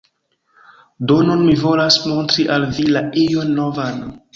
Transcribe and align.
Do 1.11 1.19
nun 1.29 1.45
mi 1.51 1.55
volas 1.67 2.01
montri 2.09 2.49
al 2.59 2.69
vi 2.75 2.91
la 2.97 3.09
ion 3.31 3.59
novan. 3.65 4.07